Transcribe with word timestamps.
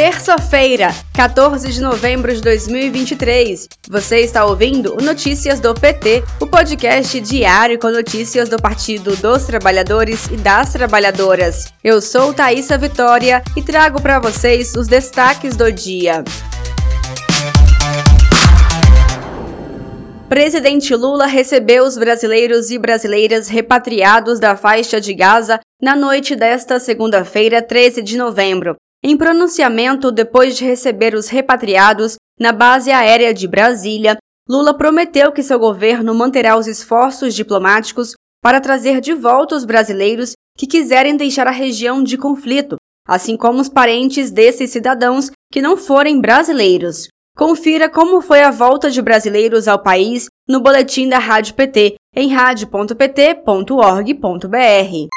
Terça-feira, 0.00 0.94
14 1.14 1.70
de 1.70 1.78
novembro 1.78 2.34
de 2.34 2.40
2023. 2.40 3.68
Você 3.90 4.20
está 4.20 4.46
ouvindo 4.46 4.94
o 4.94 5.04
Notícias 5.04 5.60
do 5.60 5.74
PT, 5.74 6.24
o 6.40 6.46
podcast 6.46 7.20
diário 7.20 7.78
com 7.78 7.90
notícias 7.90 8.48
do 8.48 8.56
Partido 8.56 9.14
dos 9.16 9.44
Trabalhadores 9.44 10.24
e 10.28 10.38
das 10.38 10.72
Trabalhadoras. 10.72 11.70
Eu 11.84 12.00
sou 12.00 12.32
Thaisa 12.32 12.78
Vitória 12.78 13.42
e 13.54 13.60
trago 13.62 14.00
para 14.00 14.18
vocês 14.18 14.74
os 14.74 14.88
destaques 14.88 15.54
do 15.54 15.70
dia. 15.70 16.24
Presidente 20.30 20.94
Lula 20.94 21.26
recebeu 21.26 21.84
os 21.84 21.98
brasileiros 21.98 22.70
e 22.70 22.78
brasileiras 22.78 23.48
repatriados 23.48 24.40
da 24.40 24.56
faixa 24.56 24.98
de 24.98 25.12
Gaza 25.12 25.60
na 25.78 25.94
noite 25.94 26.34
desta 26.34 26.80
segunda-feira, 26.80 27.60
13 27.60 28.00
de 28.00 28.16
novembro. 28.16 28.76
Em 29.02 29.16
pronunciamento 29.16 30.12
depois 30.12 30.56
de 30.56 30.64
receber 30.64 31.14
os 31.14 31.28
repatriados 31.28 32.16
na 32.38 32.52
base 32.52 32.90
aérea 32.90 33.32
de 33.32 33.48
Brasília, 33.48 34.18
Lula 34.48 34.76
prometeu 34.76 35.32
que 35.32 35.42
seu 35.42 35.58
governo 35.58 36.14
manterá 36.14 36.56
os 36.56 36.66
esforços 36.66 37.34
diplomáticos 37.34 38.14
para 38.42 38.60
trazer 38.60 39.00
de 39.00 39.14
volta 39.14 39.54
os 39.54 39.64
brasileiros 39.64 40.32
que 40.56 40.66
quiserem 40.66 41.16
deixar 41.16 41.46
a 41.46 41.52
região 41.52 42.02
de 42.02 42.18
conflito, 42.18 42.76
assim 43.06 43.36
como 43.36 43.60
os 43.60 43.68
parentes 43.68 44.30
desses 44.30 44.70
cidadãos 44.70 45.30
que 45.50 45.62
não 45.62 45.76
forem 45.76 46.20
brasileiros. 46.20 47.08
Confira 47.36 47.88
como 47.88 48.20
foi 48.20 48.42
a 48.42 48.50
volta 48.50 48.90
de 48.90 49.00
brasileiros 49.00 49.66
ao 49.66 49.82
país 49.82 50.26
no 50.46 50.60
boletim 50.60 51.08
da 51.08 51.18
Rádio 51.18 51.54
PT 51.54 51.94
em 52.14 52.28
radio.pt.org.br. 52.28 55.08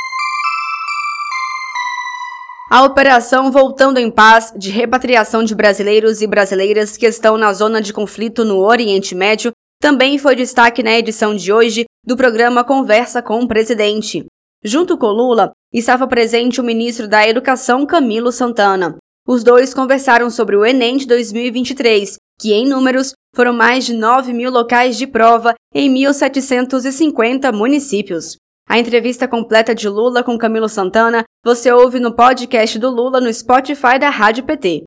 A 2.74 2.84
operação 2.86 3.52
Voltando 3.52 4.00
em 4.00 4.10
Paz, 4.10 4.52
de 4.58 4.72
repatriação 4.72 5.44
de 5.44 5.54
brasileiros 5.54 6.24
e 6.24 6.26
brasileiras 6.26 6.98
que 6.98 7.06
estão 7.06 7.38
na 7.38 7.54
zona 7.54 7.80
de 7.80 7.94
conflito 7.94 8.44
no 8.44 8.62
Oriente 8.62 9.14
Médio, 9.14 9.52
também 9.80 10.18
foi 10.18 10.36
destaque 10.36 10.82
na 10.82 10.98
edição 10.98 11.36
de 11.36 11.54
hoje 11.54 11.86
do 12.04 12.18
programa 12.18 12.64
Conversa 12.64 13.22
com 13.22 13.40
o 13.42 13.48
Presidente. 13.48 14.26
Junto 14.64 14.98
com 14.98 15.06
Lula, 15.06 15.52
estava 15.72 16.08
presente 16.08 16.60
o 16.60 16.64
ministro 16.64 17.08
da 17.08 17.30
Educação 17.30 17.86
Camilo 17.86 18.32
Santana. 18.32 18.98
Os 19.28 19.44
dois 19.44 19.72
conversaram 19.72 20.32
sobre 20.32 20.56
o 20.56 20.66
Enem 20.66 20.98
de 20.98 21.06
2023, 21.06 22.18
que 22.40 22.54
em 22.54 22.68
números 22.68 23.14
foram 23.36 23.54
mais 23.54 23.86
de 23.86 23.94
9 23.94 24.34
mil 24.34 24.50
locais 24.50 24.98
de 24.98 25.06
prova 25.06 25.54
em 25.76 25.94
1.750 25.94 27.54
municípios. 27.54 28.36
A 28.68 28.80
entrevista 28.80 29.28
completa 29.28 29.76
de 29.76 29.88
Lula 29.88 30.24
com 30.24 30.38
Camilo 30.38 30.70
Santana 30.70 31.24
você 31.44 31.72
ouve 31.72 32.00
no 32.00 32.16
podcast 32.16 32.80
do 32.80 32.90
Lula 32.90 33.20
no 33.20 33.32
Spotify 33.32 34.00
da 34.00 34.10
Rádio 34.10 34.46
PT. 34.46 34.84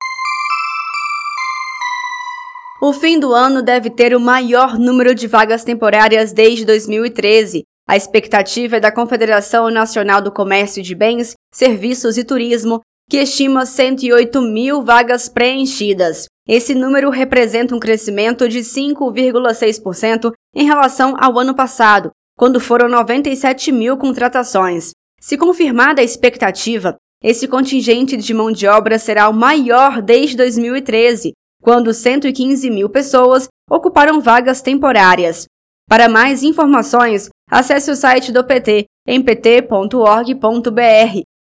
O 2.83 2.93
fim 2.93 3.21
do 3.21 3.33
ano 3.33 3.63
deve 3.63 3.91
ter 3.91 4.15
o 4.15 4.21
maior 4.21 4.79
número 4.79 5.15
de 5.15 5.27
vagas 5.27 5.63
temporárias 5.63 6.33
desde 6.33 6.65
2013. 6.65 7.63
A 7.89 7.97
expectativa 7.97 8.77
é 8.77 8.81
da 8.81 8.91
Confederação 8.91 9.71
Nacional 9.71 10.21
do 10.21 10.33
Comércio 10.33 10.83
de 10.83 10.95
Bens, 10.95 11.35
Serviços 11.55 12.19
e 12.19 12.25
Turismo, 12.25 12.81
que 13.09 13.19
estima 13.19 13.65
108 13.65 14.41
mil 14.41 14.83
vagas 14.83 15.29
preenchidas. 15.29 16.27
Esse 16.49 16.75
número 16.75 17.11
representa 17.11 17.75
um 17.75 17.79
crescimento 17.79 18.49
de 18.49 18.61
5,6% 18.61 20.33
em 20.55 20.65
relação 20.65 21.15
ao 21.19 21.39
ano 21.39 21.55
passado, 21.55 22.11
quando 22.37 22.61
foram 22.61 22.89
97 22.89 23.73
mil 23.73 23.97
contratações. 23.97 24.91
Se 25.21 25.39
confirmada 25.39 26.03
a 26.03 26.05
expectativa, 26.05 26.97
esse 27.23 27.49
contingente 27.49 28.17
de 28.17 28.35
mão 28.35 28.53
de 28.53 28.69
obra 28.69 28.99
será 28.99 29.29
o 29.29 29.33
maior 29.33 30.03
desde 30.03 30.37
2013, 30.37 31.33
quando 31.63 31.95
115 31.95 32.71
mil 32.71 32.91
pessoas 32.91 33.49
ocuparam 33.71 34.21
vagas 34.21 34.61
temporárias. 34.61 35.47
Para 35.89 36.09
mais 36.09 36.43
informações, 36.43 37.29
acesse 37.51 37.91
o 37.91 37.97
site 37.97 38.31
do 38.31 38.45
PT 38.45 38.85
em 39.09 39.23
pt.org.br 39.23 40.41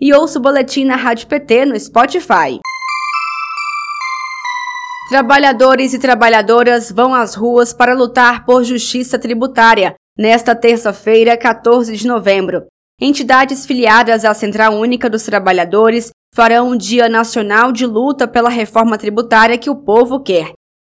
e 0.01 0.13
ouça 0.13 0.39
o 0.39 0.41
boletim 0.41 0.85
na 0.85 0.95
Rádio 0.95 1.27
PT 1.27 1.65
no 1.65 1.79
Spotify. 1.79 2.59
Trabalhadores 5.09 5.93
e 5.93 5.99
trabalhadoras 5.99 6.91
vão 6.91 7.13
às 7.13 7.35
ruas 7.35 7.73
para 7.73 7.93
lutar 7.93 8.45
por 8.45 8.63
justiça 8.63 9.19
tributária 9.19 9.95
nesta 10.19 10.53
terça-feira, 10.53 11.37
14 11.37 11.95
de 11.95 12.05
novembro. 12.05 12.65
Entidades 12.99 13.65
filiadas 13.65 14.25
à 14.25 14.33
Central 14.33 14.73
Única 14.73 15.09
dos 15.09 15.23
Trabalhadores 15.23 16.09
farão 16.35 16.71
um 16.71 16.77
Dia 16.77 17.07
Nacional 17.07 17.71
de 17.71 17.85
Luta 17.85 18.27
pela 18.27 18.49
Reforma 18.49 18.97
Tributária 18.97 19.57
que 19.57 19.69
o 19.69 19.75
povo 19.77 20.19
quer. 20.21 20.51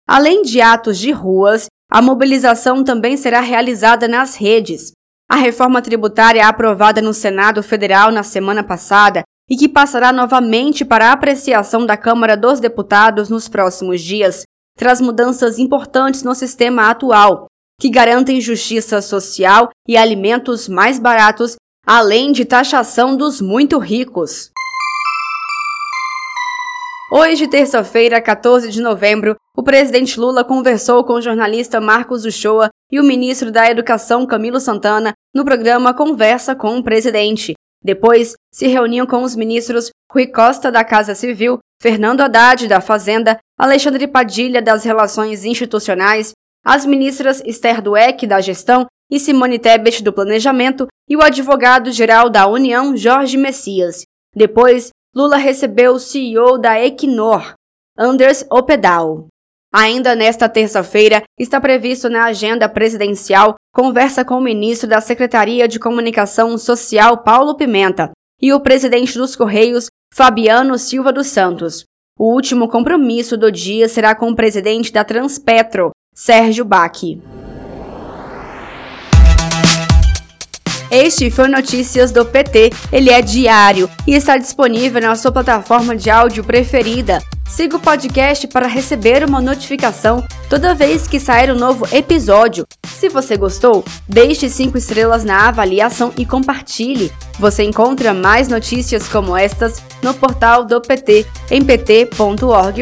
Além 0.08 0.42
de 0.42 0.60
atos 0.60 0.98
de 0.98 1.12
ruas, 1.12 1.68
a 1.92 2.02
mobilização 2.02 2.84
também 2.84 3.16
será 3.16 3.42
realizada 3.42 4.08
nas 4.08 4.36
redes. 4.36 4.92
A 5.30 5.36
reforma 5.36 5.84
tributária 5.84 6.48
aprovada 6.48 7.00
no 7.00 7.14
Senado 7.14 7.62
Federal 7.62 8.12
na 8.12 8.24
semana 8.24 8.64
passada 8.64 9.22
e 9.48 9.56
que 9.56 9.70
passará 9.70 10.12
novamente 10.12 10.84
para 10.84 11.10
a 11.10 11.12
apreciação 11.12 11.86
da 11.86 11.96
Câmara 11.96 12.36
dos 12.36 12.60
Deputados 12.60 13.30
nos 13.30 13.48
próximos 13.48 14.02
dias, 14.02 14.44
traz 14.76 15.00
mudanças 15.00 15.60
importantes 15.60 16.24
no 16.24 16.34
sistema 16.34 16.90
atual, 16.90 17.51
que 17.82 17.90
garantem 17.90 18.40
justiça 18.40 19.02
social 19.02 19.72
e 19.88 19.98
alimentos 19.98 20.70
mais 20.70 21.00
baratos, 21.00 21.56
além 21.84 22.32
de 22.32 22.46
taxação 22.46 23.18
dos 23.18 23.42
muito 23.42 23.80
ricos. 23.80 24.52
Hoje, 27.12 27.48
terça-feira, 27.48 28.22
14 28.22 28.70
de 28.70 28.80
novembro, 28.82 29.36
o 29.58 29.64
presidente 29.64 30.20
Lula 30.20 30.44
conversou 30.44 31.04
com 31.04 31.14
o 31.14 31.22
jornalista 31.22 31.82
Marcos 31.82 32.24
Uchoa 32.24 32.70
e 32.92 33.00
o 33.00 33.04
ministro 33.04 33.52
da 33.52 33.68
Educação 33.68 34.28
Camilo 34.28 34.60
Santana 34.60 35.14
no 35.34 35.44
programa 35.44 35.92
Conversa 35.92 36.56
com 36.56 36.78
o 36.78 36.84
Presidente. 36.84 37.56
Depois, 37.84 38.36
se 38.54 38.68
reuniam 38.68 39.08
com 39.08 39.24
os 39.24 39.36
ministros 39.36 39.90
Rui 40.12 40.28
Costa 40.28 40.72
da 40.72 40.84
Casa 40.84 41.16
Civil, 41.16 41.58
Fernando 41.82 42.22
Haddad 42.22 42.68
da 42.68 42.80
Fazenda, 42.80 43.40
Alexandre 43.58 44.08
Padilha 44.08 44.62
das 44.62 44.84
Relações 44.84 45.44
Institucionais 45.44 46.32
as 46.64 46.86
ministras 46.86 47.42
Esther 47.46 47.82
Dueck, 47.82 48.26
da 48.28 48.40
Gestão, 48.40 48.86
e 49.10 49.20
Simone 49.20 49.60
Tebet, 49.60 50.04
do 50.04 50.14
Planejamento, 50.14 50.88
e 51.10 51.18
o 51.18 51.22
advogado-geral 51.22 52.30
da 52.30 52.48
União, 52.48 52.96
Jorge 52.96 53.38
Messias. 53.38 54.04
Depois, 54.34 54.90
Lula 55.14 55.36
recebeu 55.36 55.94
o 55.94 56.00
CEO 56.00 56.58
da 56.58 56.82
Equinor, 56.82 57.54
Anders 57.98 58.46
Opedal. 58.50 59.28
Ainda 59.74 60.16
nesta 60.16 60.48
terça-feira, 60.48 61.24
está 61.38 61.60
previsto 61.60 62.10
na 62.10 62.26
agenda 62.26 62.68
presidencial 62.70 63.56
conversa 63.74 64.24
com 64.24 64.36
o 64.36 64.42
ministro 64.42 64.88
da 64.88 65.00
Secretaria 65.00 65.68
de 65.68 65.80
Comunicação 65.80 66.58
Social, 66.58 67.24
Paulo 67.24 67.56
Pimenta, 67.56 68.12
e 68.42 68.54
o 68.54 68.60
presidente 68.60 69.18
dos 69.18 69.36
Correios, 69.36 69.88
Fabiano 70.14 70.78
Silva 70.78 71.14
dos 71.14 71.28
Santos. 71.28 71.86
O 72.20 72.34
último 72.34 72.68
compromisso 72.68 73.38
do 73.38 73.52
dia 73.52 73.88
será 73.88 74.14
com 74.14 74.30
o 74.30 74.36
presidente 74.36 74.92
da 74.92 75.04
Transpetro, 75.04 75.92
Sérgio 76.14 76.66
Baque. 76.66 77.22
Este 80.92 81.32
foi 81.32 81.48
Notícias 81.48 82.12
do 82.12 82.26
PT. 82.26 82.72
Ele 82.92 83.10
é 83.10 83.22
diário 83.22 83.90
e 84.06 84.14
está 84.14 84.38
disponível 84.38 85.02
na 85.02 85.16
sua 85.16 85.32
plataforma 85.32 85.96
de 85.96 86.10
áudio 86.10 86.44
preferida. 86.44 87.22
Siga 87.50 87.78
o 87.78 87.80
podcast 87.80 88.46
para 88.50 88.68
receber 88.68 89.24
uma 89.24 89.40
notificação 89.42 90.22
toda 90.50 90.76
vez 90.76 91.08
que 91.08 91.18
sair 91.18 91.50
um 91.50 91.58
novo 91.58 91.88
episódio. 91.96 92.68
Se 92.86 93.08
você 93.08 93.38
gostou, 93.38 93.86
deixe 94.08 94.50
5 94.50 94.78
estrelas 94.78 95.24
na 95.24 95.48
avaliação 95.48 96.12
e 96.18 96.26
compartilhe. 96.26 97.10
Você 97.40 97.64
encontra 97.64 98.14
mais 98.14 98.50
notícias 98.50 99.08
como 99.08 99.36
estas 99.36 99.82
no 100.04 100.14
portal 100.14 100.66
do 100.66 100.82
PT 100.82 101.26
em 101.50 101.64
pt.org.br. 101.64 102.82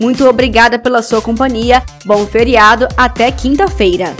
Muito 0.00 0.26
obrigada 0.26 0.78
pela 0.78 1.02
sua 1.02 1.20
companhia. 1.20 1.82
Bom 2.04 2.26
feriado. 2.26 2.88
Até 2.96 3.30
quinta-feira. 3.30 4.14